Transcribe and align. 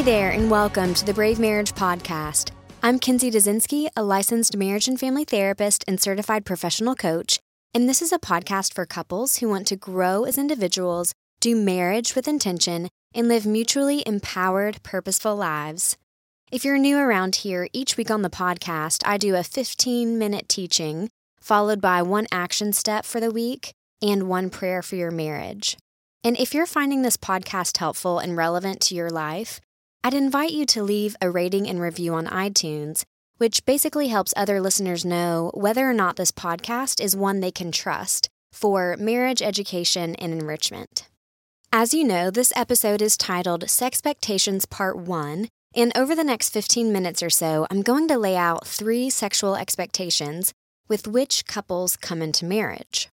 Hey 0.00 0.06
there, 0.06 0.30
and 0.30 0.50
welcome 0.50 0.94
to 0.94 1.04
the 1.04 1.12
Brave 1.12 1.38
Marriage 1.38 1.72
Podcast. 1.72 2.52
I'm 2.82 2.98
Kinsey 2.98 3.30
Dazinski, 3.30 3.90
a 3.94 4.02
licensed 4.02 4.56
marriage 4.56 4.88
and 4.88 4.98
family 4.98 5.24
therapist 5.24 5.84
and 5.86 6.00
certified 6.00 6.46
professional 6.46 6.94
coach, 6.94 7.38
and 7.74 7.86
this 7.86 8.00
is 8.00 8.10
a 8.10 8.18
podcast 8.18 8.72
for 8.72 8.86
couples 8.86 9.36
who 9.36 9.50
want 9.50 9.66
to 9.66 9.76
grow 9.76 10.24
as 10.24 10.38
individuals, 10.38 11.12
do 11.38 11.54
marriage 11.54 12.14
with 12.14 12.26
intention, 12.26 12.88
and 13.14 13.28
live 13.28 13.44
mutually 13.44 14.02
empowered, 14.06 14.82
purposeful 14.82 15.36
lives. 15.36 15.98
If 16.50 16.64
you're 16.64 16.78
new 16.78 16.96
around 16.96 17.36
here, 17.36 17.68
each 17.74 17.98
week 17.98 18.10
on 18.10 18.22
the 18.22 18.30
podcast, 18.30 19.02
I 19.04 19.18
do 19.18 19.34
a 19.34 19.44
15 19.44 20.16
minute 20.16 20.48
teaching, 20.48 21.10
followed 21.42 21.82
by 21.82 22.00
one 22.00 22.26
action 22.32 22.72
step 22.72 23.04
for 23.04 23.20
the 23.20 23.30
week 23.30 23.74
and 24.00 24.30
one 24.30 24.48
prayer 24.48 24.80
for 24.80 24.96
your 24.96 25.10
marriage. 25.10 25.76
And 26.24 26.38
if 26.38 26.54
you're 26.54 26.64
finding 26.64 27.02
this 27.02 27.18
podcast 27.18 27.76
helpful 27.76 28.18
and 28.18 28.34
relevant 28.34 28.80
to 28.80 28.94
your 28.94 29.10
life, 29.10 29.60
I'd 30.02 30.14
invite 30.14 30.52
you 30.52 30.64
to 30.66 30.82
leave 30.82 31.14
a 31.20 31.30
rating 31.30 31.68
and 31.68 31.78
review 31.78 32.14
on 32.14 32.26
iTunes, 32.26 33.04
which 33.36 33.66
basically 33.66 34.08
helps 34.08 34.32
other 34.34 34.58
listeners 34.58 35.04
know 35.04 35.50
whether 35.52 35.88
or 35.88 35.92
not 35.92 36.16
this 36.16 36.32
podcast 36.32 37.04
is 37.04 37.14
one 37.14 37.40
they 37.40 37.50
can 37.50 37.70
trust 37.70 38.30
for 38.50 38.96
marriage 38.98 39.42
education 39.42 40.14
and 40.14 40.32
enrichment. 40.32 41.06
As 41.70 41.92
you 41.92 42.02
know, 42.02 42.30
this 42.30 42.50
episode 42.56 43.02
is 43.02 43.18
titled 43.18 43.64
Sexpectations 43.64 44.68
Part 44.68 44.96
1, 44.96 45.48
and 45.76 45.92
over 45.94 46.16
the 46.16 46.24
next 46.24 46.48
15 46.48 46.90
minutes 46.90 47.22
or 47.22 47.30
so, 47.30 47.66
I'm 47.70 47.82
going 47.82 48.08
to 48.08 48.18
lay 48.18 48.36
out 48.38 48.66
three 48.66 49.10
sexual 49.10 49.54
expectations 49.54 50.54
with 50.88 51.06
which 51.06 51.44
couples 51.44 51.98
come 51.98 52.22
into 52.22 52.46
marriage, 52.46 53.10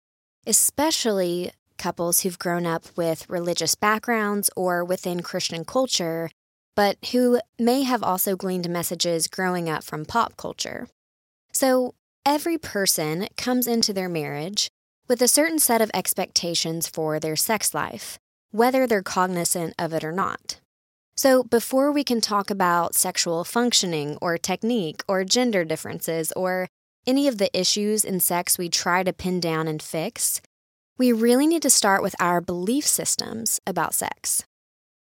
especially 0.49 1.53
couples 1.79 2.21
who've 2.21 2.39
grown 2.41 2.67
up 2.67 2.87
with 2.97 3.31
religious 3.31 3.77
backgrounds 3.77 4.51
or 4.57 4.85
within 4.85 5.23
Christian 5.23 5.65
culture, 5.65 6.29
but 6.75 6.97
who 7.13 7.41
may 7.59 7.83
have 7.83 8.03
also 8.03 8.37
gleaned 8.37 8.69
messages 8.69 9.27
growing 9.27 9.69
up 9.69 9.85
from 9.85 10.05
pop 10.05 10.37
culture. 10.37 10.89
So, 11.53 11.95
every 12.25 12.59
person 12.59 13.29
comes 13.37 13.67
into 13.67 13.93
their 13.93 14.09
marriage 14.09 14.71
with 15.09 15.21
a 15.21 15.29
certain 15.29 15.59
set 15.59 15.83
of 15.83 15.91
expectations 15.93 16.89
for 16.89 17.21
their 17.21 17.37
sex 17.37 17.75
life, 17.75 18.19
whether 18.51 18.87
they're 18.87 19.03
cognizant 19.03 19.75
of 19.79 19.93
it 19.93 20.05
or 20.05 20.13
not. 20.13 20.61
So, 21.15 21.43
before 21.43 21.93
we 21.93 22.05
can 22.05 22.21
talk 22.21 22.49
about 22.51 22.95
sexual 22.95 23.45
functioning 23.45 24.17
or 24.23 24.39
technique 24.39 25.03
or 25.07 25.25
gender 25.25 25.65
differences 25.65 26.33
or 26.33 26.69
any 27.07 27.29
of 27.29 27.39
the 27.39 27.57
issues 27.59 28.05
in 28.05 28.21
sex 28.21 28.57
we 28.57 28.69
try 28.69 29.03
to 29.03 29.13
pin 29.13 29.41
down 29.41 29.69
and 29.69 29.83
fix, 29.83 30.41
we 30.99 31.13
really 31.13 31.47
need 31.47 31.63
to 31.63 31.71
start 31.71 32.03
with 32.03 32.15
our 32.21 32.41
belief 32.41 32.87
systems 32.87 33.61
about 33.67 33.95
sex. 33.95 34.45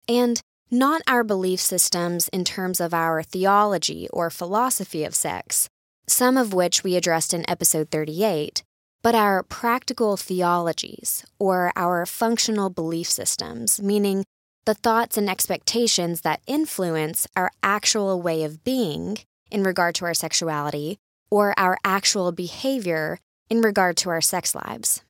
And 0.08 0.40
not 0.72 1.02
our 1.06 1.22
belief 1.22 1.60
systems 1.60 2.28
in 2.28 2.44
terms 2.44 2.80
of 2.80 2.94
our 2.94 3.22
theology 3.22 4.08
or 4.10 4.30
philosophy 4.30 5.04
of 5.04 5.14
sex, 5.14 5.68
some 6.06 6.38
of 6.38 6.54
which 6.54 6.82
we 6.82 6.96
addressed 6.96 7.34
in 7.34 7.48
episode 7.48 7.90
38, 7.90 8.62
but 9.02 9.14
our 9.14 9.42
practical 9.42 10.16
theologies 10.16 11.26
or 11.38 11.72
our 11.76 12.06
functional 12.06 12.70
belief 12.70 13.10
systems, 13.10 13.82
meaning 13.82 14.24
the 14.64 14.72
thoughts 14.72 15.18
and 15.18 15.28
expectations 15.28 16.22
that 16.22 16.40
influence 16.46 17.26
our 17.36 17.50
actual 17.62 18.22
way 18.22 18.42
of 18.42 18.64
being 18.64 19.18
in 19.50 19.62
regard 19.62 19.94
to 19.94 20.06
our 20.06 20.14
sexuality 20.14 20.96
or 21.30 21.52
our 21.58 21.76
actual 21.84 22.32
behavior 22.32 23.18
in 23.50 23.60
regard 23.60 23.94
to 23.98 24.08
our 24.08 24.22
sex 24.22 24.54
lives. 24.54 25.02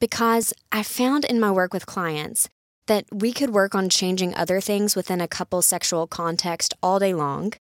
Because 0.00 0.52
I 0.70 0.82
found 0.82 1.24
in 1.24 1.40
my 1.40 1.50
work 1.50 1.72
with 1.72 1.86
clients 1.86 2.50
that 2.88 3.06
we 3.12 3.32
could 3.32 3.50
work 3.50 3.74
on 3.74 3.88
changing 3.88 4.34
other 4.34 4.60
things 4.60 4.96
within 4.96 5.20
a 5.20 5.28
couple's 5.28 5.66
sexual 5.66 6.06
context 6.06 6.74
all 6.82 6.98
day 6.98 7.14
long, 7.14 7.52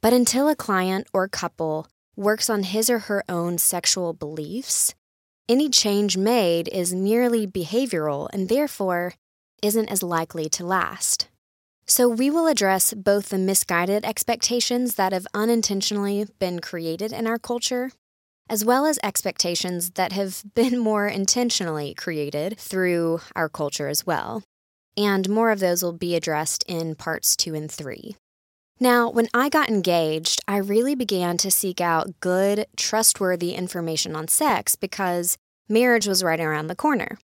but 0.00 0.12
until 0.12 0.48
a 0.48 0.56
client 0.56 1.06
or 1.12 1.28
couple 1.28 1.86
works 2.16 2.48
on 2.50 2.62
his 2.62 2.88
or 2.88 3.00
her 3.00 3.22
own 3.28 3.58
sexual 3.58 4.12
beliefs, 4.12 4.94
any 5.48 5.68
change 5.68 6.16
made 6.16 6.68
is 6.68 6.94
merely 6.94 7.46
behavioral 7.46 8.28
and 8.32 8.48
therefore 8.48 9.14
isn't 9.62 9.88
as 9.88 10.02
likely 10.02 10.48
to 10.48 10.64
last. 10.64 11.28
So, 11.86 12.08
we 12.08 12.28
will 12.28 12.46
address 12.46 12.92
both 12.92 13.30
the 13.30 13.38
misguided 13.38 14.04
expectations 14.04 14.96
that 14.96 15.12
have 15.12 15.26
unintentionally 15.32 16.26
been 16.38 16.60
created 16.60 17.12
in 17.12 17.26
our 17.26 17.38
culture 17.38 17.90
as 18.50 18.64
well 18.64 18.86
as 18.86 18.98
expectations 19.02 19.90
that 19.90 20.12
have 20.12 20.42
been 20.54 20.78
more 20.78 21.06
intentionally 21.06 21.94
created 21.94 22.58
through 22.58 23.20
our 23.36 23.48
culture 23.48 23.88
as 23.88 24.06
well. 24.06 24.42
And 24.96 25.28
more 25.28 25.50
of 25.50 25.60
those 25.60 25.82
will 25.82 25.92
be 25.92 26.16
addressed 26.16 26.64
in 26.66 26.94
parts 26.94 27.36
two 27.36 27.54
and 27.54 27.70
three. 27.70 28.16
Now, 28.80 29.10
when 29.10 29.28
I 29.34 29.48
got 29.48 29.68
engaged, 29.68 30.40
I 30.46 30.58
really 30.58 30.94
began 30.94 31.36
to 31.38 31.50
seek 31.50 31.80
out 31.80 32.20
good, 32.20 32.66
trustworthy 32.76 33.54
information 33.54 34.14
on 34.14 34.28
sex 34.28 34.76
because 34.76 35.36
marriage 35.68 36.06
was 36.06 36.22
right 36.22 36.40
around 36.40 36.68
the 36.68 36.76
corner. 36.76 37.18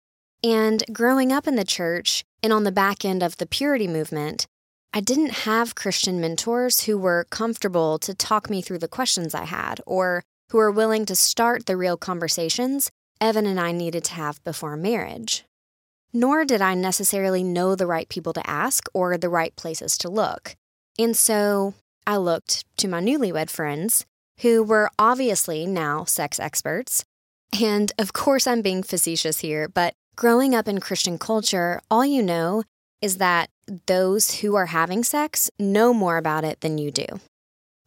And 0.44 0.84
growing 0.92 1.32
up 1.32 1.48
in 1.48 1.56
the 1.56 1.66
church 1.66 2.24
and 2.42 2.54
on 2.54 2.64
the 2.64 2.72
back 2.72 3.04
end 3.04 3.22
of 3.22 3.38
the 3.38 3.46
purity 3.46 3.88
movement, 3.88 4.48
I 4.94 5.02
didn't 5.02 5.32
have 5.46 5.76
Christian 5.76 6.20
mentors 6.20 6.84
who 6.84 6.98
were 6.98 7.28
comfortable 7.30 8.00
to 8.00 8.14
talk 8.14 8.50
me 8.50 8.62
through 8.62 8.80
the 8.80 8.88
questions 8.88 9.36
I 9.36 9.46
had 9.46 9.82
or 9.86 10.24
who 10.50 10.58
were 10.58 10.72
willing 10.72 11.06
to 11.06 11.16
start 11.16 11.66
the 11.66 11.78
real 11.78 11.96
conversations 11.98 12.92
Evan 13.22 13.46
and 13.46 13.60
I 13.60 13.72
needed 13.72 14.04
to 14.06 14.14
have 14.16 14.44
before 14.44 14.76
marriage. 14.76 15.46
Nor 16.14 16.46
did 16.46 16.62
I 16.62 16.74
necessarily 16.74 17.44
know 17.44 17.76
the 17.76 17.88
right 17.88 18.10
people 18.10 18.34
to 18.34 18.50
ask 18.50 18.88
or 18.94 19.18
the 19.18 19.30
right 19.30 19.56
places 19.56 19.98
to 20.00 20.10
look. 20.10 20.56
And 21.00 21.16
so 21.16 21.74
I 22.06 22.18
looked 22.18 22.66
to 22.78 22.88
my 22.88 23.02
newlywed 23.02 23.50
friends, 23.50 24.06
who 24.42 24.64
were 24.64 24.90
obviously 24.98 25.66
now 25.66 26.04
sex 26.04 26.40
experts. 26.40 27.06
And 27.62 27.92
of 28.00 28.14
course, 28.14 28.48
I'm 28.48 28.62
being 28.62 28.84
facetious 28.84 29.40
here, 29.40 29.68
but 29.68 29.94
growing 30.16 30.56
up 30.56 30.68
in 30.68 30.80
Christian 30.80 31.18
culture, 31.18 31.82
all 31.90 32.06
you 32.06 32.22
know 32.22 32.64
is 33.02 33.18
that 33.18 33.50
those 33.88 34.40
who 34.42 34.56
are 34.56 34.68
having 34.68 35.04
sex 35.04 35.50
know 35.58 35.94
more 35.94 36.18
about 36.18 36.44
it 36.44 36.62
than 36.62 36.78
you 36.78 36.92
do. 36.92 37.06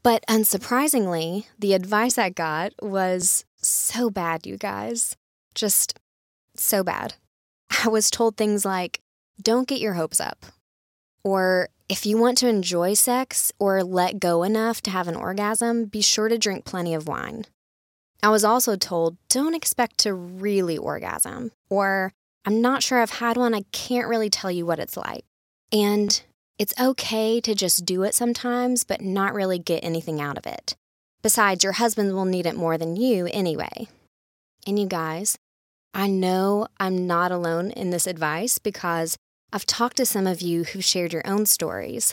But 0.03 0.25
unsurprisingly, 0.29 1.47
the 1.59 1.73
advice 1.73 2.19
I 2.19 2.31
got 2.31 2.73
was 2.83 3.45
so 3.57 4.11
bad, 4.11 4.47
you 4.47 4.59
guys. 4.59 5.17
Just 5.55 5.99
so 6.57 6.85
bad. 6.85 7.15
I 7.71 7.89
was 7.89 8.11
told 8.11 8.37
things 8.37 8.65
like, 8.65 9.01
don't 9.41 9.69
get 9.69 9.81
your 9.81 9.95
hopes 9.95 10.21
up. 10.21 10.47
Or 11.23 11.69
if 11.89 12.07
you 12.07 12.19
want 12.19 12.39
to 12.39 12.49
enjoy 12.49 12.95
sex 12.95 13.53
or 13.59 13.83
let 13.83 14.21
go 14.21 14.43
enough 14.43 14.81
to 14.83 14.91
have 14.91 15.09
an 15.09 15.17
orgasm, 15.17 15.87
be 15.87 16.01
sure 16.01 16.29
to 16.29 16.39
drink 16.39 16.65
plenty 16.65 16.95
of 16.95 17.09
wine. 17.09 17.45
I 18.23 18.31
was 18.31 18.45
also 18.45 18.77
told, 18.77 19.17
don't 19.29 19.55
expect 19.55 19.99
to 19.99 20.15
really 20.15 20.79
orgasm. 20.79 21.53
Or, 21.69 22.13
I'm 22.47 22.61
not 22.61 22.83
sure 22.83 23.01
I've 23.01 23.11
had 23.11 23.37
one, 23.37 23.55
I 23.55 23.65
can't 23.73 24.09
really 24.09 24.31
tell 24.31 24.51
you 24.51 24.65
what 24.65 24.79
it's 24.79 24.97
like. 24.97 25.25
And 25.73 26.23
it's 26.59 26.79
okay 26.81 27.41
to 27.41 27.55
just 27.55 27.85
do 27.85 28.03
it 28.03 28.15
sometimes, 28.15 28.85
but 28.85 29.01
not 29.01 29.35
really 29.35 29.59
get 29.59 29.85
anything 29.85 30.21
out 30.21 30.39
of 30.39 30.47
it. 30.47 30.77
Besides, 31.23 31.65
your 31.65 31.75
husband 31.75 32.15
will 32.15 32.27
need 32.27 32.47
it 32.47 32.55
more 32.55 32.79
than 32.79 32.97
you 32.97 33.29
anyway. 33.33 33.89
And 34.67 34.79
you 34.79 34.87
guys, 34.87 35.37
I 35.95 36.09
know 36.09 36.67
I'm 36.81 37.07
not 37.07 37.31
alone 37.31 37.71
in 37.71 37.91
this 37.91 38.09
advice 38.09 38.59
because 38.59 39.17
I've 39.53 39.65
talked 39.65 39.97
to 39.99 40.07
some 40.07 40.27
of 40.27 40.43
you 40.43 40.65
who've 40.65 40.85
shared 40.85 41.13
your 41.13 41.27
own 41.27 41.47
stories. 41.47 42.13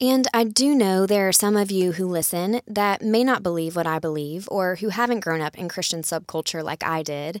And 0.00 0.26
I 0.34 0.44
do 0.44 0.74
know 0.74 1.06
there 1.06 1.28
are 1.28 1.32
some 1.32 1.56
of 1.56 1.70
you 1.70 1.92
who 1.92 2.06
listen 2.06 2.60
that 2.66 3.02
may 3.02 3.22
not 3.22 3.44
believe 3.44 3.76
what 3.76 3.86
I 3.86 4.00
believe 4.00 4.48
or 4.50 4.76
who 4.76 4.88
haven't 4.88 5.20
grown 5.20 5.40
up 5.40 5.56
in 5.56 5.68
Christian 5.68 6.02
subculture 6.02 6.64
like 6.64 6.82
I 6.82 7.04
did. 7.04 7.38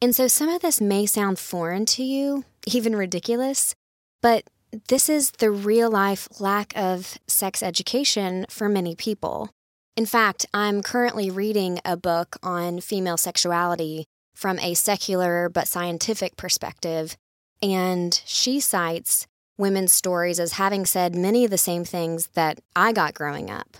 And 0.00 0.14
so 0.14 0.28
some 0.28 0.48
of 0.48 0.62
this 0.62 0.80
may 0.80 1.06
sound 1.06 1.40
foreign 1.40 1.86
to 1.86 2.04
you, 2.04 2.44
even 2.66 2.94
ridiculous, 2.94 3.74
but 4.20 4.44
this 4.88 5.08
is 5.08 5.32
the 5.32 5.50
real 5.50 5.90
life 5.90 6.28
lack 6.38 6.72
of 6.76 7.18
sex 7.26 7.62
education 7.62 8.46
for 8.48 8.68
many 8.68 8.94
people. 8.94 9.50
In 9.96 10.06
fact, 10.06 10.46
I'm 10.54 10.82
currently 10.82 11.30
reading 11.30 11.80
a 11.84 11.96
book 11.96 12.36
on 12.42 12.80
female 12.80 13.16
sexuality 13.16 14.06
from 14.34 14.58
a 14.58 14.74
secular 14.74 15.48
but 15.48 15.68
scientific 15.68 16.36
perspective, 16.36 17.16
and 17.62 18.20
she 18.24 18.60
cites 18.60 19.26
women's 19.58 19.92
stories 19.92 20.40
as 20.40 20.52
having 20.52 20.84
said 20.84 21.14
many 21.14 21.44
of 21.44 21.50
the 21.50 21.58
same 21.58 21.84
things 21.84 22.28
that 22.28 22.60
I 22.74 22.92
got 22.92 23.14
growing 23.14 23.50
up. 23.50 23.76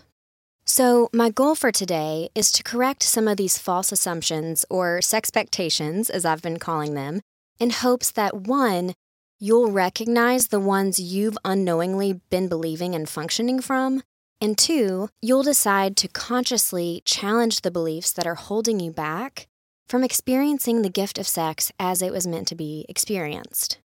So, 0.65 1.09
my 1.13 1.29
goal 1.29 1.57
for 1.57 1.73
today 1.73 2.29
is 2.37 2.53
to 2.53 2.63
correct 2.63 3.03
some 3.03 3.27
of 3.27 3.37
these 3.37 3.59
false 3.59 3.91
assumptions 3.91 4.65
or 4.71 5.01
sexpectations, 5.01 6.09
as 6.09 6.25
I've 6.25 6.41
been 6.41 6.59
calling 6.59 6.95
them, 6.95 7.21
in 7.59 7.71
hopes 7.71 8.13
that 8.13 8.35
one, 8.35 8.95
you'll 9.41 9.73
recognize 9.73 10.49
the 10.49 10.61
ones 10.61 11.01
you've 11.01 11.37
unknowingly 11.45 12.21
been 12.31 12.49
believing 12.49 12.95
and 12.95 13.09
functioning 13.09 13.61
from. 13.61 14.03
And 14.41 14.57
two, 14.57 15.09
you'll 15.21 15.43
decide 15.43 15.97
to 15.99 16.09
consciously 16.09 17.03
challenge 17.05 17.63
the 17.63 17.71
beliefs 17.71 18.13
that 18.13 18.27
are 18.27 18.37
holding 18.37 18.79
you 18.79 18.93
back 18.93 19.49
from 19.93 20.03
experiencing 20.03 20.81
the 20.81 20.89
gift 20.89 21.19
of 21.19 21.29
sex 21.29 21.71
as 21.79 22.01
it 22.01 22.11
was 22.11 22.27
meant 22.27 22.49
to 22.49 22.55
be 22.55 22.87
experienced. 22.89 23.77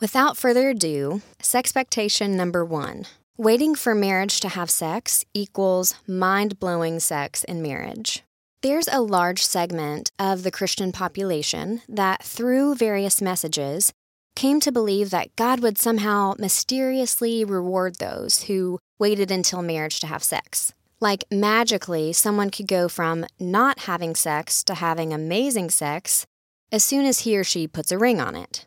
Without 0.00 0.36
further 0.36 0.68
ado, 0.68 1.22
sexpectation 1.42 2.36
number 2.36 2.64
one 2.64 3.04
Waiting 3.36 3.74
for 3.74 3.92
marriage 3.92 4.38
to 4.38 4.48
have 4.50 4.70
sex 4.70 5.24
equals 5.34 5.96
mind 6.06 6.60
blowing 6.60 7.00
sex 7.00 7.42
in 7.42 7.60
marriage. 7.60 8.22
There's 8.62 8.86
a 8.86 9.00
large 9.00 9.42
segment 9.42 10.12
of 10.20 10.44
the 10.44 10.52
Christian 10.52 10.92
population 10.92 11.82
that, 11.88 12.22
through 12.22 12.76
various 12.76 13.20
messages, 13.20 13.92
came 14.36 14.60
to 14.60 14.70
believe 14.70 15.10
that 15.10 15.34
God 15.34 15.58
would 15.58 15.78
somehow 15.78 16.34
mysteriously 16.38 17.44
reward 17.44 17.96
those 17.96 18.44
who 18.44 18.78
waited 19.00 19.32
until 19.32 19.62
marriage 19.62 19.98
to 19.98 20.06
have 20.06 20.22
sex. 20.22 20.74
Like 21.00 21.24
magically, 21.30 22.12
someone 22.12 22.50
could 22.50 22.68
go 22.68 22.88
from 22.88 23.24
not 23.38 23.80
having 23.80 24.14
sex 24.14 24.62
to 24.64 24.74
having 24.74 25.12
amazing 25.12 25.70
sex 25.70 26.26
as 26.70 26.84
soon 26.84 27.06
as 27.06 27.20
he 27.20 27.36
or 27.38 27.44
she 27.44 27.66
puts 27.66 27.90
a 27.90 27.98
ring 27.98 28.20
on 28.20 28.36
it. 28.36 28.66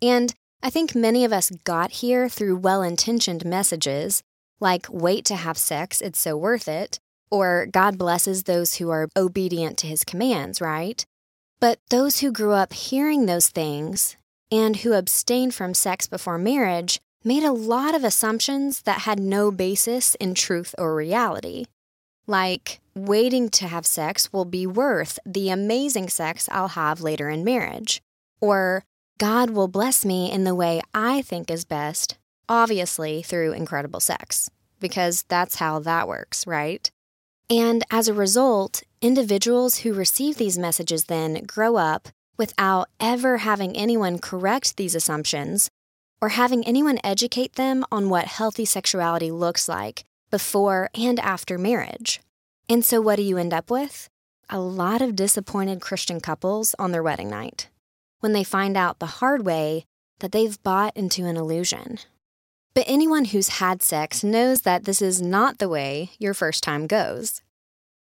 And 0.00 0.34
I 0.62 0.70
think 0.70 0.94
many 0.94 1.24
of 1.24 1.32
us 1.32 1.50
got 1.64 1.90
here 1.90 2.28
through 2.28 2.56
well 2.56 2.82
intentioned 2.82 3.44
messages 3.44 4.22
like, 4.58 4.86
wait 4.90 5.24
to 5.26 5.36
have 5.36 5.58
sex, 5.58 6.00
it's 6.00 6.18
so 6.18 6.36
worth 6.36 6.66
it, 6.66 6.98
or 7.30 7.66
God 7.70 7.98
blesses 7.98 8.44
those 8.44 8.76
who 8.76 8.90
are 8.90 9.08
obedient 9.16 9.76
to 9.78 9.86
his 9.86 10.02
commands, 10.02 10.60
right? 10.60 11.04
But 11.60 11.78
those 11.90 12.20
who 12.20 12.32
grew 12.32 12.52
up 12.52 12.72
hearing 12.72 13.26
those 13.26 13.48
things 13.48 14.16
and 14.50 14.76
who 14.76 14.94
abstained 14.94 15.54
from 15.54 15.74
sex 15.74 16.06
before 16.06 16.38
marriage 16.38 17.00
made 17.26 17.42
a 17.42 17.50
lot 17.50 17.92
of 17.92 18.04
assumptions 18.04 18.82
that 18.82 19.00
had 19.00 19.18
no 19.18 19.50
basis 19.50 20.14
in 20.14 20.32
truth 20.32 20.76
or 20.78 20.94
reality. 20.94 21.64
Like, 22.28 22.80
waiting 22.94 23.48
to 23.50 23.66
have 23.66 23.84
sex 23.84 24.32
will 24.32 24.44
be 24.44 24.64
worth 24.64 25.18
the 25.26 25.50
amazing 25.50 26.08
sex 26.08 26.48
I'll 26.52 26.68
have 26.68 27.00
later 27.00 27.28
in 27.28 27.42
marriage. 27.42 28.00
Or, 28.40 28.84
God 29.18 29.50
will 29.50 29.66
bless 29.66 30.04
me 30.04 30.30
in 30.30 30.44
the 30.44 30.54
way 30.54 30.80
I 30.94 31.20
think 31.20 31.50
is 31.50 31.64
best, 31.64 32.16
obviously 32.48 33.22
through 33.22 33.54
incredible 33.54 34.00
sex, 34.00 34.48
because 34.78 35.24
that's 35.28 35.56
how 35.56 35.80
that 35.80 36.06
works, 36.06 36.46
right? 36.46 36.88
And 37.50 37.82
as 37.90 38.06
a 38.06 38.14
result, 38.14 38.84
individuals 39.02 39.78
who 39.78 39.94
receive 39.94 40.36
these 40.36 40.58
messages 40.58 41.04
then 41.04 41.42
grow 41.44 41.74
up 41.74 42.08
without 42.36 42.88
ever 43.00 43.38
having 43.38 43.76
anyone 43.76 44.20
correct 44.20 44.76
these 44.76 44.94
assumptions 44.94 45.70
or 46.20 46.30
having 46.30 46.64
anyone 46.64 46.98
educate 47.04 47.54
them 47.54 47.84
on 47.90 48.08
what 48.08 48.26
healthy 48.26 48.64
sexuality 48.64 49.30
looks 49.30 49.68
like 49.68 50.04
before 50.30 50.90
and 50.94 51.20
after 51.20 51.58
marriage. 51.58 52.20
And 52.68 52.84
so, 52.84 53.00
what 53.00 53.16
do 53.16 53.22
you 53.22 53.38
end 53.38 53.54
up 53.54 53.70
with? 53.70 54.08
A 54.48 54.60
lot 54.60 55.02
of 55.02 55.16
disappointed 55.16 55.80
Christian 55.80 56.20
couples 56.20 56.74
on 56.78 56.92
their 56.92 57.02
wedding 57.02 57.30
night 57.30 57.68
when 58.20 58.32
they 58.32 58.44
find 58.44 58.76
out 58.76 58.98
the 58.98 59.06
hard 59.06 59.44
way 59.44 59.84
that 60.20 60.32
they've 60.32 60.62
bought 60.62 60.96
into 60.96 61.26
an 61.26 61.36
illusion. 61.36 61.98
But 62.74 62.84
anyone 62.86 63.26
who's 63.26 63.60
had 63.60 63.82
sex 63.82 64.24
knows 64.24 64.62
that 64.62 64.84
this 64.84 65.00
is 65.00 65.22
not 65.22 65.58
the 65.58 65.68
way 65.68 66.10
your 66.18 66.34
first 66.34 66.62
time 66.62 66.86
goes. 66.86 67.40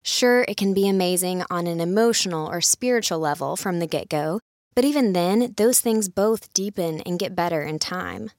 Sure, 0.03 0.45
it 0.49 0.57
can 0.57 0.75
be 0.75 0.89
amazing 0.89 1.45
on 1.51 1.67
an 1.67 1.81
emotional 1.81 2.49
or 2.49 2.61
spiritual 2.61 3.19
level 3.19 3.57
from 3.57 3.79
the 3.79 3.87
get 3.87 4.09
go, 4.09 4.41
but 4.75 4.85
even 4.85 5.13
then, 5.13 5.55
those 5.57 5.81
things 5.81 6.09
both 6.09 6.53
deepen 6.53 7.01
and 7.03 7.19
get 7.19 7.37
better 7.37 7.63
in 7.63 7.79
time. 7.79 8.31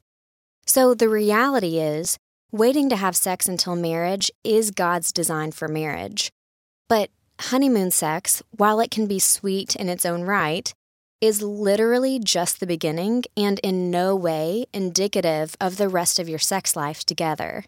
So 0.65 0.93
the 0.93 1.09
reality 1.09 1.79
is, 1.79 2.17
waiting 2.51 2.89
to 2.89 2.95
have 2.95 3.15
sex 3.15 3.47
until 3.47 3.75
marriage 3.75 4.31
is 4.43 4.71
God's 4.71 5.11
design 5.11 5.51
for 5.51 5.67
marriage. 5.67 6.31
But 6.87 7.09
honeymoon 7.39 7.91
sex, 7.91 8.41
while 8.51 8.79
it 8.79 8.91
can 8.91 9.07
be 9.07 9.19
sweet 9.19 9.75
in 9.75 9.89
its 9.89 10.05
own 10.05 10.23
right, 10.23 10.73
is 11.21 11.41
literally 11.41 12.19
just 12.19 12.59
the 12.59 12.67
beginning 12.67 13.23
and 13.35 13.59
in 13.59 13.89
no 13.89 14.15
way 14.15 14.65
indicative 14.73 15.55
of 15.59 15.77
the 15.77 15.89
rest 15.89 16.19
of 16.19 16.29
your 16.29 16.39
sex 16.39 16.75
life 16.75 17.03
together. 17.03 17.65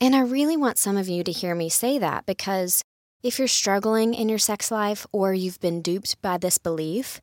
And 0.00 0.14
I 0.14 0.20
really 0.20 0.56
want 0.56 0.78
some 0.78 0.96
of 0.96 1.08
you 1.08 1.24
to 1.24 1.32
hear 1.32 1.54
me 1.54 1.68
say 1.68 1.98
that 1.98 2.26
because 2.26 2.82
if 3.22 3.38
you're 3.38 3.48
struggling 3.48 4.14
in 4.14 4.28
your 4.28 4.38
sex 4.38 4.70
life 4.70 5.06
or 5.12 5.34
you've 5.34 5.60
been 5.60 5.82
duped 5.82 6.20
by 6.22 6.38
this 6.38 6.58
belief, 6.58 7.20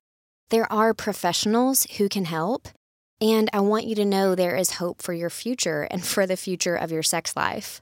there 0.54 0.72
are 0.72 0.94
professionals 0.94 1.88
who 1.98 2.08
can 2.08 2.26
help, 2.26 2.68
and 3.20 3.50
I 3.52 3.60
want 3.62 3.88
you 3.88 3.96
to 3.96 4.06
know 4.06 4.36
there 4.36 4.56
is 4.56 4.74
hope 4.74 5.02
for 5.02 5.12
your 5.12 5.32
future 5.32 5.88
and 5.90 6.06
for 6.14 6.28
the 6.28 6.38
future 6.38 6.76
of 6.76 6.92
your 6.92 7.02
sex 7.02 7.36
life. 7.36 7.82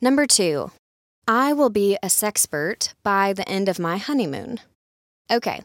Number 0.00 0.24
two, 0.24 0.70
I 1.26 1.52
will 1.52 1.70
be 1.70 1.96
a 2.00 2.06
sexpert 2.06 2.94
by 3.02 3.32
the 3.32 3.48
end 3.48 3.68
of 3.68 3.80
my 3.80 3.96
honeymoon. 3.96 4.60
Okay, 5.28 5.62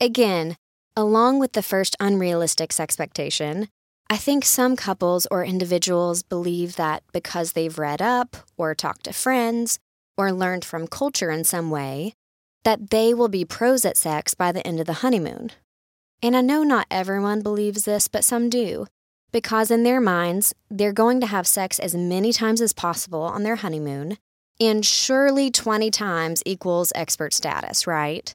again, 0.00 0.54
along 0.96 1.40
with 1.40 1.54
the 1.54 1.62
first 1.62 1.96
unrealistic 1.98 2.78
expectation, 2.78 3.66
I 4.08 4.16
think 4.16 4.44
some 4.44 4.76
couples 4.76 5.26
or 5.28 5.44
individuals 5.44 6.22
believe 6.22 6.76
that 6.76 7.02
because 7.12 7.52
they've 7.52 7.76
read 7.76 8.00
up 8.00 8.36
or 8.56 8.76
talked 8.76 9.06
to 9.06 9.12
friends 9.12 9.80
or 10.16 10.30
learned 10.30 10.64
from 10.64 10.86
culture 10.86 11.32
in 11.32 11.42
some 11.42 11.68
way, 11.68 12.14
that 12.62 12.90
they 12.90 13.12
will 13.12 13.28
be 13.28 13.44
pros 13.44 13.84
at 13.84 13.96
sex 13.96 14.34
by 14.34 14.52
the 14.52 14.64
end 14.64 14.78
of 14.78 14.86
the 14.86 15.02
honeymoon. 15.02 15.50
And 16.24 16.34
I 16.34 16.40
know 16.40 16.62
not 16.62 16.86
everyone 16.90 17.42
believes 17.42 17.84
this, 17.84 18.08
but 18.08 18.24
some 18.24 18.48
do, 18.48 18.86
because 19.30 19.70
in 19.70 19.82
their 19.82 20.00
minds, 20.00 20.54
they're 20.70 20.90
going 20.90 21.20
to 21.20 21.26
have 21.26 21.46
sex 21.46 21.78
as 21.78 21.94
many 21.94 22.32
times 22.32 22.62
as 22.62 22.72
possible 22.72 23.20
on 23.20 23.42
their 23.42 23.56
honeymoon, 23.56 24.16
and 24.58 24.86
surely 24.86 25.50
20 25.50 25.90
times 25.90 26.42
equals 26.46 26.94
expert 26.94 27.34
status, 27.34 27.86
right? 27.86 28.32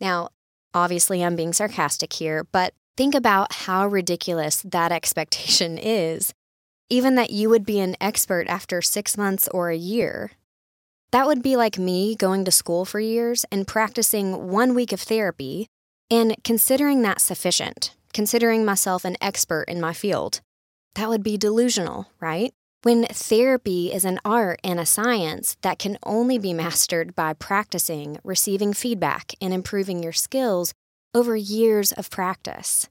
Now, 0.00 0.28
obviously, 0.74 1.24
I'm 1.24 1.34
being 1.34 1.52
sarcastic 1.52 2.12
here, 2.12 2.46
but 2.52 2.72
think 2.96 3.16
about 3.16 3.52
how 3.52 3.88
ridiculous 3.88 4.62
that 4.62 4.92
expectation 4.92 5.76
is. 5.82 6.32
Even 6.88 7.16
that 7.16 7.30
you 7.30 7.50
would 7.50 7.66
be 7.66 7.80
an 7.80 7.96
expert 8.00 8.46
after 8.46 8.80
six 8.80 9.18
months 9.18 9.48
or 9.48 9.70
a 9.70 9.76
year. 9.76 10.30
That 11.10 11.26
would 11.26 11.42
be 11.42 11.56
like 11.56 11.78
me 11.78 12.14
going 12.14 12.44
to 12.44 12.52
school 12.52 12.84
for 12.84 13.00
years 13.00 13.44
and 13.50 13.66
practicing 13.66 14.52
one 14.52 14.72
week 14.72 14.92
of 14.92 15.00
therapy 15.00 15.68
and 16.14 16.36
considering 16.44 17.02
that 17.02 17.20
sufficient, 17.20 17.92
considering 18.12 18.64
myself 18.64 19.04
an 19.04 19.16
expert 19.20 19.64
in 19.64 19.80
my 19.80 19.92
field. 19.92 20.40
That 20.94 21.08
would 21.08 21.24
be 21.24 21.36
delusional, 21.36 22.06
right? 22.20 22.52
When 22.84 23.04
therapy 23.06 23.92
is 23.92 24.04
an 24.04 24.20
art 24.24 24.60
and 24.62 24.78
a 24.78 24.86
science 24.86 25.56
that 25.62 25.80
can 25.80 25.98
only 26.04 26.38
be 26.38 26.52
mastered 26.52 27.16
by 27.16 27.32
practicing, 27.32 28.18
receiving 28.22 28.72
feedback, 28.74 29.32
and 29.40 29.52
improving 29.52 30.04
your 30.04 30.12
skills 30.12 30.72
over 31.12 31.34
years 31.34 31.90
of 31.90 32.10
practice. 32.10 32.88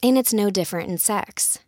And 0.00 0.16
it's 0.16 0.32
no 0.32 0.48
different 0.48 0.88
in 0.88 0.98
sex. 0.98 1.58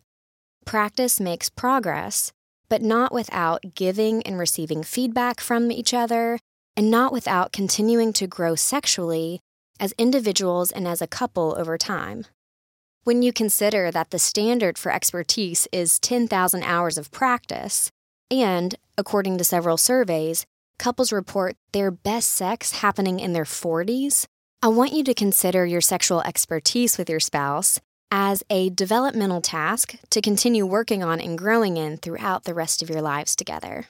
Practice 0.63 1.19
makes 1.19 1.49
progress, 1.49 2.31
but 2.69 2.81
not 2.81 3.11
without 3.11 3.75
giving 3.75 4.23
and 4.23 4.39
receiving 4.39 4.83
feedback 4.83 5.41
from 5.41 5.69
each 5.69 5.93
other, 5.93 6.39
and 6.77 6.89
not 6.89 7.11
without 7.11 7.51
continuing 7.51 8.13
to 8.13 8.25
grow 8.25 8.55
sexually 8.55 9.41
as 9.79 9.93
individuals 9.97 10.71
and 10.71 10.87
as 10.87 11.01
a 11.01 11.07
couple 11.07 11.55
over 11.57 11.77
time. 11.77 12.25
When 13.03 13.21
you 13.21 13.31
consider 13.31 13.89
that 13.91 14.11
the 14.11 14.19
standard 14.19 14.77
for 14.77 14.91
expertise 14.91 15.67
is 15.71 15.99
10,000 15.99 16.63
hours 16.63 16.97
of 16.97 17.11
practice, 17.11 17.89
and, 18.29 18.75
according 18.97 19.37
to 19.37 19.43
several 19.43 19.77
surveys, 19.77 20.45
couples 20.77 21.13
report 21.13 21.55
their 21.71 21.91
best 21.91 22.29
sex 22.29 22.79
happening 22.79 23.19
in 23.19 23.33
their 23.33 23.45
40s, 23.45 24.25
I 24.61 24.67
want 24.69 24.93
you 24.93 25.03
to 25.03 25.13
consider 25.13 25.65
your 25.65 25.81
sexual 25.81 26.21
expertise 26.21 26.97
with 26.97 27.09
your 27.09 27.19
spouse 27.19 27.79
as 28.09 28.43
a 28.49 28.69
developmental 28.69 29.41
task 29.41 29.95
to 30.09 30.21
continue 30.21 30.65
working 30.65 31.03
on 31.03 31.19
and 31.19 31.37
growing 31.37 31.77
in 31.77 31.97
throughout 31.97 32.43
the 32.43 32.53
rest 32.53 32.81
of 32.81 32.89
your 32.89 33.01
lives 33.01 33.35
together. 33.35 33.85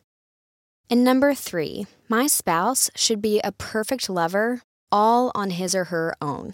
And 0.90 1.04
number 1.04 1.34
three, 1.34 1.86
my 2.08 2.28
spouse 2.28 2.90
should 2.96 3.22
be 3.22 3.40
a 3.44 3.52
perfect 3.52 4.10
lover, 4.10 4.62
all 4.92 5.32
on 5.36 5.52
his 5.52 5.76
or 5.76 5.86
her 5.86 6.16
own. 6.22 6.54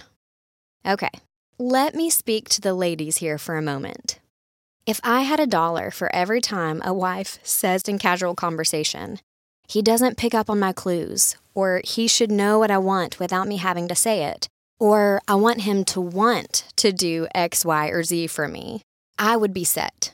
Okay, 0.85 1.09
let 1.57 1.95
me 1.95 2.09
speak 2.09 2.49
to 2.49 2.61
the 2.61 2.73
ladies 2.73 3.17
here 3.17 3.37
for 3.37 3.57
a 3.57 3.61
moment. 3.61 4.19
If 4.85 4.99
I 5.03 5.21
had 5.21 5.39
a 5.39 5.47
dollar 5.47 5.91
for 5.91 6.13
every 6.13 6.41
time 6.41 6.81
a 6.83 6.93
wife 6.93 7.39
says 7.43 7.83
in 7.83 7.99
casual 7.99 8.35
conversation, 8.35 9.19
he 9.67 9.81
doesn't 9.81 10.17
pick 10.17 10.33
up 10.33 10.49
on 10.49 10.59
my 10.59 10.73
clues, 10.73 11.37
or 11.53 11.81
he 11.85 12.07
should 12.07 12.31
know 12.31 12.59
what 12.59 12.71
I 12.71 12.77
want 12.77 13.19
without 13.19 13.47
me 13.47 13.57
having 13.57 13.87
to 13.87 13.95
say 13.95 14.25
it, 14.25 14.49
or 14.79 15.21
I 15.27 15.35
want 15.35 15.61
him 15.61 15.85
to 15.85 16.01
want 16.01 16.65
to 16.75 16.91
do 16.91 17.27
X, 17.33 17.63
Y, 17.63 17.87
or 17.87 18.03
Z 18.03 18.27
for 18.27 18.47
me, 18.47 18.81
I 19.17 19.37
would 19.37 19.53
be 19.53 19.63
set. 19.63 20.13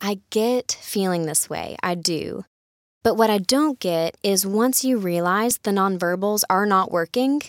I 0.00 0.20
get 0.28 0.78
feeling 0.82 1.24
this 1.24 1.48
way, 1.48 1.76
I 1.82 1.94
do. 1.94 2.44
But 3.04 3.16
what 3.16 3.30
I 3.30 3.38
don't 3.38 3.78
get 3.78 4.16
is 4.24 4.44
once 4.44 4.84
you 4.84 4.98
realize 4.98 5.58
the 5.58 5.70
nonverbals 5.70 6.42
are 6.50 6.66
not 6.66 6.90
working, 6.90 7.42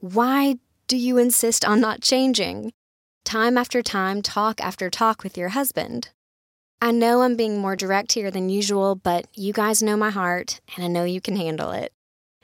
why 0.00 0.56
do 0.88 0.96
you 0.96 1.18
insist 1.18 1.62
on 1.64 1.80
not 1.80 2.00
changing? 2.00 2.72
Time 3.24 3.58
after 3.58 3.82
time, 3.82 4.22
talk 4.22 4.60
after 4.62 4.88
talk 4.88 5.22
with 5.22 5.36
your 5.36 5.50
husband. 5.50 6.08
I 6.80 6.90
know 6.90 7.20
I'm 7.20 7.36
being 7.36 7.58
more 7.58 7.76
direct 7.76 8.12
here 8.12 8.30
than 8.30 8.48
usual, 8.48 8.94
but 8.94 9.26
you 9.34 9.52
guys 9.52 9.82
know 9.82 9.96
my 9.96 10.10
heart, 10.10 10.60
and 10.74 10.84
I 10.84 10.88
know 10.88 11.04
you 11.04 11.20
can 11.20 11.36
handle 11.36 11.72
it. 11.72 11.92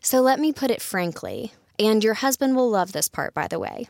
So 0.02 0.20
let 0.20 0.38
me 0.38 0.52
put 0.52 0.70
it 0.70 0.82
frankly 0.82 1.52
and 1.80 2.04
your 2.04 2.14
husband 2.14 2.54
will 2.54 2.68
love 2.68 2.92
this 2.92 3.08
part, 3.08 3.32
by 3.32 3.48
the 3.48 3.58
way. 3.58 3.88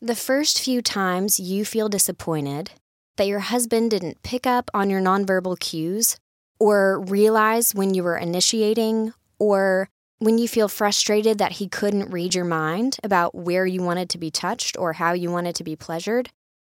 The 0.00 0.14
first 0.14 0.60
few 0.60 0.80
times 0.80 1.40
you 1.40 1.64
feel 1.64 1.88
disappointed 1.88 2.70
that 3.16 3.26
your 3.26 3.40
husband 3.40 3.90
didn't 3.90 4.22
pick 4.22 4.46
up 4.46 4.70
on 4.72 4.88
your 4.88 5.00
nonverbal 5.00 5.58
cues, 5.58 6.16
or 6.64 6.98
realize 7.00 7.74
when 7.74 7.92
you 7.92 8.02
were 8.02 8.16
initiating, 8.16 9.12
or 9.38 9.86
when 10.18 10.38
you 10.38 10.48
feel 10.48 10.66
frustrated 10.66 11.36
that 11.36 11.52
he 11.52 11.68
couldn't 11.68 12.10
read 12.10 12.34
your 12.34 12.46
mind 12.46 12.96
about 13.04 13.34
where 13.34 13.66
you 13.66 13.82
wanted 13.82 14.08
to 14.08 14.16
be 14.16 14.30
touched 14.30 14.74
or 14.78 14.94
how 14.94 15.12
you 15.12 15.30
wanted 15.30 15.54
to 15.54 15.62
be 15.62 15.76
pleasured, 15.76 16.30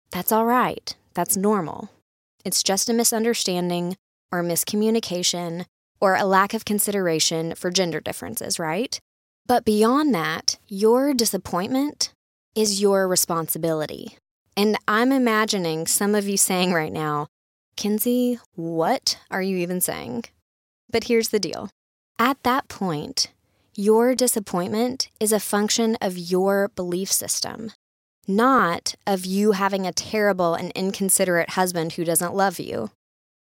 that's 0.10 0.32
all 0.32 0.48
right. 0.48 0.96
That's 1.14 1.38
normal. 1.38 1.92
It's 2.44 2.64
just 2.64 2.90
a 2.90 2.94
misunderstanding 2.94 3.96
or 4.32 4.42
miscommunication 4.42 5.66
or 6.02 6.16
a 6.16 6.26
lack 6.26 6.56
of 6.56 6.66
consideration 6.66 7.54
for 7.54 7.70
gender 7.70 8.02
differences, 8.02 8.58
right? 8.58 9.00
But 9.46 9.66
beyond 9.66 10.16
that, 10.16 10.58
your 10.68 11.14
disappointment 11.14 12.12
is 12.56 12.82
your 12.82 13.08
responsibility. 13.08 14.18
And 14.58 14.80
I'm 14.88 15.12
imagining 15.12 15.86
some 15.86 16.16
of 16.16 16.28
you 16.28 16.38
saying 16.38 16.74
right 16.74 16.92
now, 16.92 17.28
Kinsey, 17.76 18.40
what 18.56 19.18
are 19.30 19.42
you 19.42 19.58
even 19.58 19.82
saying? 19.82 20.26
But 20.90 21.06
here's 21.06 21.30
the 21.30 21.40
deal 21.40 21.70
at 22.18 22.42
that 22.44 22.70
point, 22.70 23.32
your 23.76 24.16
disappointment 24.16 25.10
is 25.20 25.34
a 25.34 25.40
function 25.40 25.98
of 26.00 26.18
your 26.18 26.70
belief 26.70 27.12
system, 27.12 27.74
not 28.28 28.96
of 29.06 29.26
you 29.26 29.52
having 29.52 29.86
a 29.86 29.92
terrible 29.92 30.54
and 30.54 30.72
inconsiderate 30.72 31.52
husband 31.52 31.94
who 31.94 32.06
doesn't 32.06 32.34
love 32.34 32.60
you. 32.60 32.92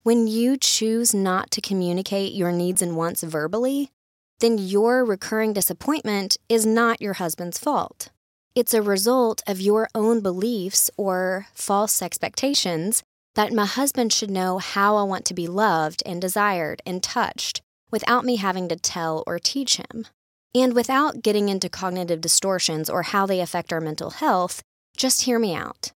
When 0.05 0.29
you 0.29 0.57
choose 0.57 1.13
not 1.13 1.51
to 1.51 1.61
communicate 1.61 2.33
your 2.33 2.53
needs 2.53 2.81
and 2.81 2.97
wants 2.97 3.23
verbally, 3.25 3.91
then 4.39 4.57
your 4.57 5.05
recurring 5.05 5.53
disappointment 5.53 6.37
is 6.49 6.65
not 6.65 7.03
your 7.03 7.15
husband's 7.15 7.59
fault. 7.59 8.11
It's 8.55 8.73
a 8.73 8.83
result 8.83 9.43
of 9.47 9.61
your 9.61 9.89
own 9.95 10.21
beliefs 10.21 10.91
or 10.97 11.49
false 11.53 12.01
expectations 12.01 13.03
that 13.35 13.53
my 13.53 13.67
husband 13.67 14.13
should 14.13 14.31
know 14.31 14.59
how 14.59 14.97
I 14.97 15.03
want 15.05 15.25
to 15.27 15.35
be 15.35 15.47
loved 15.47 16.03
and 16.05 16.21
desired 16.21 16.83
and 16.85 17.03
touched 17.03 17.61
without 17.91 18.25
me 18.25 18.37
having 18.37 18.69
to 18.69 18.77
tell 18.77 19.25
or 19.27 19.39
teach 19.39 19.77
him. 19.77 20.07
And 20.55 20.75
without 20.75 21.23
getting 21.23 21.49
into 21.49 21.69
cognitive 21.69 22.21
distortions 22.21 22.91
or 22.91 23.03
how 23.03 23.27
they 23.27 23.41
affect 23.41 23.73
our 23.73 23.81
mental 23.81 24.11
health, 24.11 24.63
just 24.97 25.23
hear 25.23 25.39
me 25.39 25.55
out. 25.55 25.93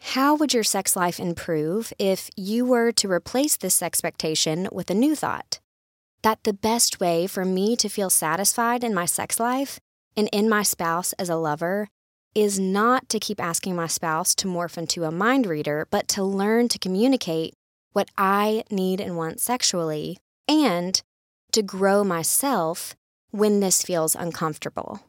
How 0.00 0.34
would 0.34 0.52
your 0.52 0.64
sex 0.64 0.94
life 0.96 1.18
improve 1.18 1.92
if 1.98 2.28
you 2.36 2.66
were 2.66 2.92
to 2.92 3.10
replace 3.10 3.56
this 3.56 3.82
expectation 3.82 4.68
with 4.70 4.90
a 4.90 4.94
new 4.94 5.16
thought? 5.16 5.60
That 6.22 6.44
the 6.44 6.52
best 6.52 7.00
way 7.00 7.26
for 7.26 7.46
me 7.46 7.76
to 7.76 7.88
feel 7.88 8.10
satisfied 8.10 8.84
in 8.84 8.92
my 8.92 9.06
sex 9.06 9.40
life 9.40 9.80
and 10.14 10.28
in 10.32 10.48
my 10.48 10.62
spouse 10.62 11.14
as 11.14 11.30
a 11.30 11.36
lover 11.36 11.88
is 12.34 12.58
not 12.58 13.08
to 13.08 13.20
keep 13.20 13.40
asking 13.40 13.76
my 13.76 13.86
spouse 13.86 14.34
to 14.34 14.48
morph 14.48 14.76
into 14.76 15.04
a 15.04 15.10
mind 15.10 15.46
reader, 15.46 15.86
but 15.90 16.08
to 16.08 16.24
learn 16.24 16.68
to 16.68 16.78
communicate 16.78 17.54
what 17.92 18.10
I 18.18 18.64
need 18.70 19.00
and 19.00 19.16
want 19.16 19.40
sexually 19.40 20.18
and 20.48 21.00
to 21.52 21.62
grow 21.62 22.02
myself 22.02 22.96
when 23.30 23.60
this 23.60 23.82
feels 23.82 24.14
uncomfortable. 24.14 25.00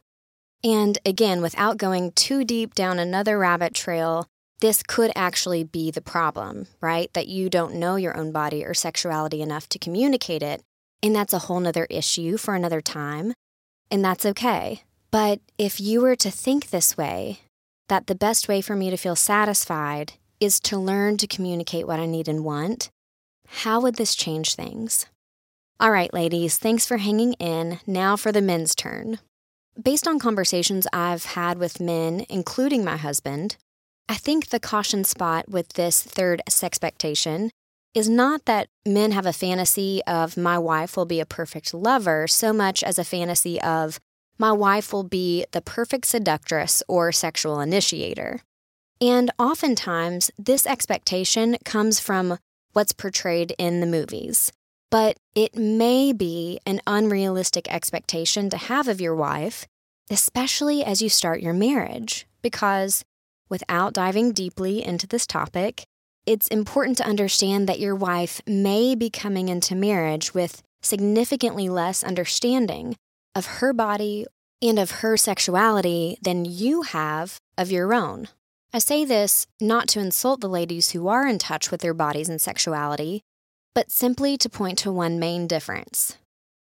And 0.64 0.98
again, 1.06 1.42
without 1.42 1.78
going 1.78 2.12
too 2.12 2.44
deep 2.44 2.74
down 2.74 3.00
another 3.00 3.38
rabbit 3.38 3.74
trail, 3.74 4.28
this 4.62 4.82
could 4.82 5.12
actually 5.16 5.64
be 5.64 5.92
the 5.92 6.02
problem, 6.02 6.68
right? 6.82 7.14
That 7.14 7.28
you 7.28 7.50
don't 7.50 7.76
know 7.76 7.98
your 7.98 8.18
own 8.18 8.32
body 8.32 8.64
or 8.64 8.74
sexuality 8.74 9.42
enough 9.42 9.68
to 9.70 9.80
communicate 9.80 10.42
it. 10.42 10.62
And 11.04 11.16
that's 11.16 11.34
a 11.34 11.40
whole 11.40 11.60
nother 11.60 11.86
issue 11.90 12.38
for 12.38 12.56
another 12.56 12.82
time. 12.82 13.34
And 13.92 14.04
that's 14.04 14.26
okay. 14.26 14.84
But 15.16 15.40
if 15.58 15.80
you 15.80 16.02
were 16.02 16.18
to 16.18 16.30
think 16.30 16.72
this 16.72 16.98
way, 16.98 17.40
that 17.88 18.08
the 18.08 18.16
best 18.16 18.50
way 18.50 18.60
for 18.60 18.76
me 18.76 18.90
to 18.90 18.98
feel 18.98 19.16
satisfied 19.16 20.16
is 20.42 20.60
to 20.68 20.78
learn 20.78 21.16
to 21.16 21.26
communicate 21.26 21.88
what 21.88 22.02
I 22.02 22.06
need 22.06 22.28
and 22.28 22.44
want, 22.44 22.90
how 23.48 23.80
would 23.80 23.96
this 23.96 24.14
change 24.14 24.56
things? 24.56 25.06
All 25.80 25.90
right, 25.90 26.14
ladies, 26.14 26.58
thanks 26.58 26.86
for 26.86 26.98
hanging 26.98 27.32
in. 27.36 27.80
Now 27.88 28.18
for 28.18 28.34
the 28.34 28.42
men's 28.42 28.76
turn. 28.76 29.20
Based 29.82 30.06
on 30.06 30.20
conversations 30.20 30.86
I've 30.92 31.24
had 31.24 31.60
with 31.60 31.80
men, 31.80 32.26
including 32.28 32.84
my 32.84 32.98
husband, 32.98 33.56
I 34.10 34.16
think 34.16 34.50
the 34.50 34.60
caution 34.60 35.06
spot 35.06 35.48
with 35.48 35.70
this 35.76 36.04
third 36.04 36.42
sexpectation 36.50 37.52
is 37.94 38.10
not 38.10 38.44
that 38.48 38.68
men 38.86 39.14
have 39.14 39.26
a 39.26 39.32
fantasy 39.32 40.02
of 40.08 40.36
my 40.36 40.58
wife 40.58 40.98
will 40.98 41.06
be 41.06 41.22
a 41.22 41.26
perfect 41.26 41.74
lover 41.74 42.28
so 42.28 42.52
much 42.52 42.84
as 42.84 43.00
a 43.00 43.06
fantasy 43.06 43.62
of 43.62 43.98
my 44.38 44.52
wife 44.52 44.92
will 44.92 45.04
be 45.04 45.46
the 45.52 45.62
perfect 45.62 46.06
seductress 46.06 46.84
or 46.88 47.12
sexual 47.12 47.60
initiator. 47.60 48.42
And 49.02 49.32
oftentimes, 49.38 50.32
this 50.38 50.66
expectation 50.66 51.58
comes 51.64 52.00
from 52.00 52.38
what's 52.74 52.94
portrayed 52.94 53.54
in 53.58 53.80
the 53.80 53.88
movies. 53.88 54.52
But 54.92 55.18
it 55.34 55.56
may 55.56 56.14
be 56.14 56.60
an 56.66 56.82
unrealistic 56.88 57.72
expectation 57.72 58.50
to 58.50 58.58
have 58.58 58.88
of 58.88 59.02
your 59.02 59.16
wife, 59.16 59.68
especially 60.10 60.84
as 60.84 61.02
you 61.02 61.10
start 61.10 61.42
your 61.42 61.54
marriage, 61.54 62.28
because 62.42 63.04
without 63.50 63.94
diving 63.94 64.32
deeply 64.32 64.84
into 64.84 65.08
this 65.08 65.26
topic, 65.26 65.86
it's 66.26 66.48
important 66.48 66.98
to 66.98 67.08
understand 67.08 67.68
that 67.68 67.80
your 67.80 67.96
wife 67.96 68.42
may 68.48 68.96
be 68.96 69.10
coming 69.10 69.50
into 69.50 69.76
marriage 69.76 70.34
with 70.34 70.62
significantly 70.82 71.68
less 71.68 72.04
understanding 72.04 72.96
of 73.36 73.46
her 73.46 73.74
body 73.74 74.26
and 74.62 74.80
of 74.80 74.92
her 74.92 75.18
sexuality 75.18 76.18
than 76.22 76.46
you 76.46 76.84
have 76.84 77.40
of 77.58 77.72
your 77.72 77.94
own. 77.94 78.30
I 78.74 78.80
say 78.80 79.06
this 79.06 79.46
not 79.62 79.88
to 79.90 80.00
insult 80.00 80.42
the 80.42 80.50
ladies 80.50 80.92
who 80.92 81.08
are 81.08 81.28
in 81.28 81.38
touch 81.38 81.72
with 81.72 81.82
their 81.82 81.94
bodies 81.94 82.30
and 82.30 82.42
sexuality, 82.42 83.22
but 83.74 83.92
simply 83.92 84.38
to 84.38 84.50
point 84.50 84.80
to 84.80 84.92
one 84.92 85.20
main 85.20 85.48
difference. 85.48 86.18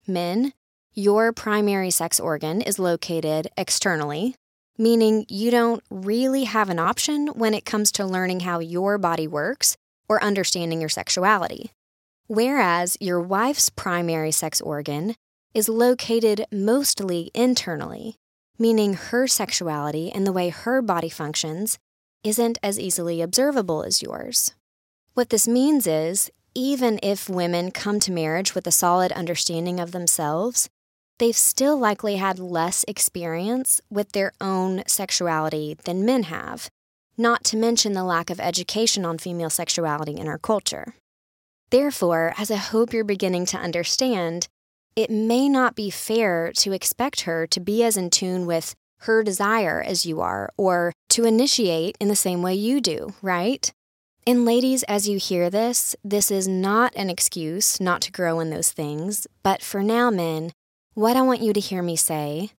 Men, 0.07 0.53
your 0.95 1.33
primary 1.33 1.91
sex 1.91 2.19
organ 2.19 2.63
is 2.63 2.79
located 2.79 3.49
externally, 3.57 4.35
meaning 4.77 5.25
you 5.29 5.51
don't 5.51 5.83
really 5.91 6.45
have 6.45 6.69
an 6.69 6.79
option 6.79 7.29
when 7.29 7.55
it 7.55 7.65
comes 7.65 7.93
to 7.93 8.07
learning 8.07 8.41
how 8.41 8.61
your 8.61 8.99
body 8.99 9.27
works 9.27 9.77
or 10.09 10.23
understanding 10.23 10.81
your 10.81 10.89
sexuality. 10.89 11.71
Whereas 12.27 12.97
your 13.01 13.21
wife's 13.21 13.71
primary 13.71 14.33
sex 14.33 14.61
organ 14.61 15.17
is 15.55 15.69
located 15.69 16.47
mostly 16.53 17.31
internally, 17.35 18.17
meaning 18.59 18.95
her 18.95 19.27
sexuality 19.27 20.11
and 20.13 20.27
the 20.27 20.33
way 20.33 20.49
her 20.49 20.83
body 20.83 21.09
functions 21.09 21.79
isn't 22.23 22.59
as 22.63 22.79
easily 22.79 23.21
observable 23.23 23.83
as 23.83 24.03
yours. 24.03 24.55
What 25.15 25.31
this 25.31 25.49
means 25.49 25.87
is 25.87 26.31
even 26.55 26.99
if 27.03 27.29
women 27.29 27.71
come 27.71 28.01
to 28.01 28.13
marriage 28.13 28.55
with 28.55 28.67
a 28.67 28.73
solid 28.73 29.13
understanding 29.13 29.81
of 29.81 29.93
themselves, 29.93 30.69
they've 31.19 31.37
still 31.37 31.79
likely 31.79 32.17
had 32.17 32.39
less 32.39 32.85
experience 32.89 33.81
with 33.91 34.13
their 34.13 34.33
own 34.41 34.83
sexuality 34.87 35.77
than 35.85 36.05
men 36.05 36.25
have, 36.25 36.69
not 37.17 37.45
to 37.45 37.57
mention 37.57 37.93
the 37.93 38.05
lack 38.05 38.31
of 38.31 38.41
education 38.41 39.05
on 39.05 39.19
female 39.19 39.51
sexuality 39.51 40.17
in 40.17 40.27
our 40.27 40.39
culture. 40.39 40.95
Therefore, 41.71 42.35
as 42.37 42.51
I 42.51 42.57
hope 42.57 42.93
you're 42.93 43.05
beginning 43.05 43.47
to 43.47 43.59
understand, 43.59 44.49
it 44.97 45.11
may 45.11 45.49
not 45.49 45.75
be 45.75 45.91
fair 45.91 46.53
to 46.57 46.73
expect 46.73 47.23
her 47.23 47.47
to 47.47 47.61
be 47.61 47.83
as 47.85 47.97
in 47.97 48.11
tune 48.11 48.47
with 48.47 48.75
her 49.01 49.23
desire 49.23 49.83
as 49.83 50.05
you 50.05 50.21
are, 50.21 50.51
or 50.57 50.93
to 51.09 51.25
initiate 51.25 51.97
in 52.01 52.09
the 52.09 52.17
same 52.17 52.43
way 52.43 52.55
you 52.55 52.81
do, 52.81 53.15
right? 53.23 53.73
And 54.27 54.45
ladies, 54.45 54.83
as 54.83 55.09
you 55.09 55.19
hear 55.19 55.49
this, 55.49 55.97
this 56.05 56.31
is 56.31 56.47
not 56.47 56.93
an 56.95 57.09
excuse 57.09 57.81
not 57.81 58.03
to 58.03 58.13
grow 58.13 58.41
in 58.41 58.51
those 58.51 58.73
things. 58.73 59.27
But 59.43 59.63
for 59.63 59.83
now, 59.83 60.11
men, 60.11 60.53
what 60.93 61.17
I 61.17 61.23
want 61.23 61.41
you 61.41 61.55
to 61.55 61.61
hear 61.61 61.83
me 61.83 61.97
say 61.97 62.51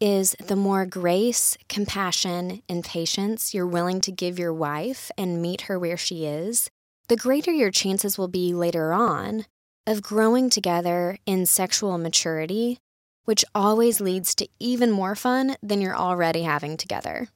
is 0.00 0.34
the 0.42 0.56
more 0.56 0.86
grace, 0.86 1.58
compassion, 1.68 2.62
and 2.68 2.82
patience 2.82 3.52
you're 3.52 3.66
willing 3.66 4.00
to 4.00 4.10
give 4.10 4.38
your 4.38 4.54
wife 4.54 5.10
and 5.18 5.42
meet 5.42 5.62
her 5.62 5.78
where 5.78 5.98
she 5.98 6.24
is, 6.24 6.70
the 7.08 7.16
greater 7.16 7.52
your 7.52 7.70
chances 7.70 8.16
will 8.16 8.28
be 8.28 8.54
later 8.54 8.94
on 8.94 9.44
of 9.86 10.02
growing 10.02 10.50
together 10.50 11.18
in 11.26 11.46
sexual 11.46 11.98
maturity, 11.98 12.78
which 13.24 13.44
always 13.54 14.00
leads 14.00 14.34
to 14.34 14.48
even 14.58 14.90
more 14.90 15.14
fun 15.14 15.56
than 15.62 15.80
you're 15.80 15.96
already 15.96 16.42
having 16.42 16.76
together. 16.76 17.28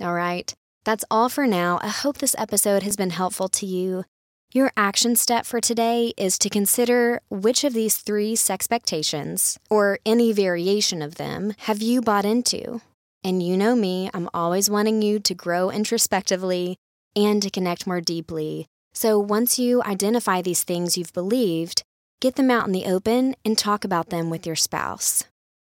All 0.00 0.14
right? 0.14 0.52
That's 0.84 1.04
all 1.10 1.28
for 1.28 1.46
now. 1.46 1.78
I 1.82 1.88
hope 1.88 2.18
this 2.18 2.36
episode 2.38 2.82
has 2.82 2.96
been 2.96 3.10
helpful 3.10 3.48
to 3.48 3.66
you. 3.66 4.04
Your 4.52 4.70
action 4.76 5.16
step 5.16 5.46
for 5.46 5.60
today 5.60 6.12
is 6.16 6.38
to 6.38 6.48
consider 6.48 7.20
which 7.28 7.64
of 7.64 7.74
these 7.74 7.96
three 7.96 8.36
sexpectations, 8.36 9.58
or 9.68 9.98
any 10.06 10.32
variation 10.32 11.02
of 11.02 11.16
them, 11.16 11.54
have 11.58 11.82
you 11.82 12.00
bought 12.00 12.24
into? 12.24 12.80
And 13.24 13.42
you 13.42 13.56
know 13.56 13.74
me, 13.74 14.10
I'm 14.14 14.28
always 14.32 14.70
wanting 14.70 15.02
you 15.02 15.18
to 15.18 15.34
grow 15.34 15.70
introspectively 15.70 16.76
and 17.16 17.42
to 17.42 17.50
connect 17.50 17.86
more 17.86 18.00
deeply. 18.00 18.66
So 18.94 19.18
once 19.18 19.58
you 19.58 19.82
identify 19.82 20.40
these 20.40 20.62
things 20.62 20.96
you've 20.96 21.12
believed, 21.12 21.82
get 22.20 22.36
them 22.36 22.50
out 22.50 22.66
in 22.66 22.72
the 22.72 22.86
open 22.86 23.34
and 23.44 23.58
talk 23.58 23.84
about 23.84 24.10
them 24.10 24.30
with 24.30 24.46
your 24.46 24.56
spouse. 24.56 25.24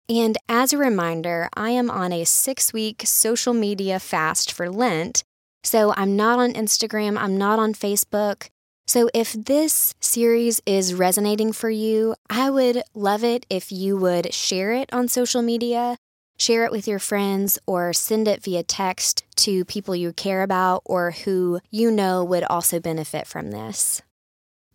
And 0.08 0.36
as 0.48 0.72
a 0.72 0.78
reminder, 0.78 1.48
I 1.54 1.70
am 1.70 1.90
on 1.90 2.12
a 2.12 2.24
six 2.24 2.72
week 2.72 3.02
social 3.06 3.54
media 3.54 3.98
fast 3.98 4.52
for 4.52 4.68
Lent. 4.68 5.22
So 5.62 5.94
I'm 5.96 6.16
not 6.16 6.38
on 6.38 6.52
Instagram, 6.52 7.16
I'm 7.16 7.38
not 7.38 7.58
on 7.58 7.72
Facebook. 7.72 8.48
So, 8.86 9.08
if 9.14 9.32
this 9.32 9.94
series 9.98 10.60
is 10.66 10.92
resonating 10.92 11.54
for 11.54 11.70
you, 11.70 12.16
I 12.28 12.50
would 12.50 12.82
love 12.92 13.24
it 13.24 13.46
if 13.48 13.72
you 13.72 13.96
would 13.96 14.34
share 14.34 14.72
it 14.72 14.92
on 14.92 15.08
social 15.08 15.40
media, 15.40 15.96
share 16.38 16.64
it 16.64 16.72
with 16.72 16.88
your 16.88 16.98
friends, 16.98 17.58
or 17.66 17.92
send 17.92 18.28
it 18.28 18.42
via 18.42 18.62
text 18.62 19.24
to 19.36 19.64
people 19.64 19.94
you 19.94 20.12
care 20.12 20.42
about 20.42 20.82
or 20.84 21.12
who 21.12 21.60
you 21.70 21.90
know 21.90 22.24
would 22.24 22.44
also 22.44 22.80
benefit 22.80 23.26
from 23.26 23.50
this. 23.50 24.02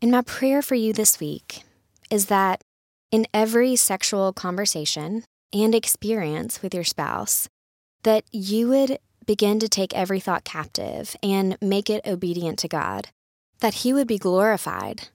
And 0.02 0.12
my 0.12 0.22
prayer 0.22 0.62
for 0.62 0.76
you 0.76 0.94
this 0.94 1.20
week 1.20 1.64
is 2.10 2.28
that 2.28 2.62
in 3.12 3.28
every 3.34 3.76
sexual 3.76 4.32
conversation 4.34 5.24
and 5.52 5.74
experience 5.74 6.62
with 6.62 6.74
your 6.74 6.84
spouse, 6.84 7.50
that 8.04 8.24
you 8.32 8.70
would 8.70 9.00
begin 9.26 9.60
to 9.60 9.68
take 9.68 9.96
every 9.96 10.20
thought 10.20 10.44
captive 10.44 11.16
and 11.22 11.58
make 11.62 11.90
it 11.90 12.06
obedient 12.08 12.60
to 12.60 12.68
God 12.68 13.10
that 13.60 13.76
He 13.76 13.94
would 13.94 14.08
be 14.08 14.18
glorified, 14.18 15.10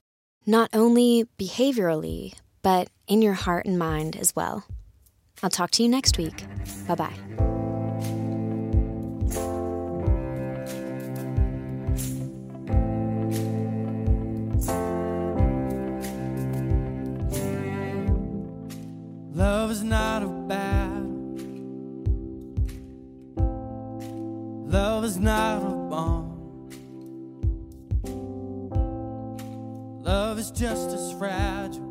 not 0.46 0.70
only 0.72 1.26
behaviorally, 1.38 2.34
but 2.62 2.88
in 3.06 3.22
your 3.22 3.34
heart 3.34 3.66
and 3.66 3.78
mind 3.78 4.16
as 4.16 4.34
well. 4.36 4.66
I'll 5.42 5.50
talk 5.50 5.70
to 5.72 5.82
you 5.82 5.88
next 5.88 6.16
week. 6.16 6.44
Bye 6.86 6.94
bye. 6.94 7.14
Love 19.34 19.70
is 19.70 19.82
not 19.82 20.22
a 20.22 20.28
battle. 20.28 21.04
Love 24.66 25.04
is 25.04 25.18
not 25.18 25.62
a 25.62 25.74
bomb. 25.90 26.30
Love 30.02 30.38
is 30.38 30.50
just 30.50 30.90
as 30.90 31.12
fragile 31.18 31.83